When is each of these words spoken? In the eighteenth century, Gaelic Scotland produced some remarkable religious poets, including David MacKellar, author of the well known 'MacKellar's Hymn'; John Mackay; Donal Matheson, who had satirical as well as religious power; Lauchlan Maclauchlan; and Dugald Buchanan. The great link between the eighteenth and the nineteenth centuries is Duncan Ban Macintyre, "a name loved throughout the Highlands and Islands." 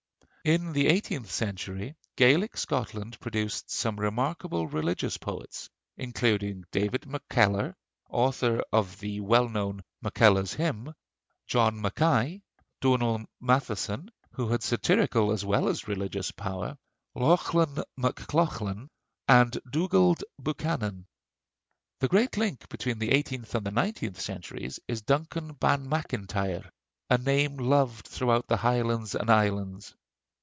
In 0.43 0.73
the 0.73 0.87
eighteenth 0.87 1.29
century, 1.31 1.95
Gaelic 2.15 2.57
Scotland 2.57 3.19
produced 3.19 3.69
some 3.69 3.99
remarkable 3.99 4.65
religious 4.65 5.17
poets, 5.17 5.69
including 5.97 6.63
David 6.71 7.05
MacKellar, 7.05 7.75
author 8.09 8.63
of 8.73 8.99
the 8.99 9.19
well 9.19 9.47
known 9.47 9.83
'MacKellar's 10.01 10.55
Hymn'; 10.55 10.95
John 11.45 11.79
Mackay; 11.79 12.41
Donal 12.79 13.23
Matheson, 13.39 14.09
who 14.31 14.47
had 14.49 14.63
satirical 14.63 15.31
as 15.31 15.45
well 15.45 15.69
as 15.69 15.87
religious 15.87 16.31
power; 16.31 16.75
Lauchlan 17.15 17.83
Maclauchlan; 17.95 18.89
and 19.27 19.59
Dugald 19.69 20.23
Buchanan. 20.41 21.05
The 21.99 22.07
great 22.07 22.35
link 22.35 22.67
between 22.67 22.97
the 22.97 23.11
eighteenth 23.11 23.53
and 23.53 23.63
the 23.63 23.69
nineteenth 23.69 24.19
centuries 24.19 24.79
is 24.87 25.03
Duncan 25.03 25.53
Ban 25.53 25.87
Macintyre, 25.87 26.67
"a 27.11 27.19
name 27.19 27.57
loved 27.57 28.07
throughout 28.07 28.47
the 28.47 28.57
Highlands 28.57 29.13
and 29.13 29.29
Islands." 29.29 29.93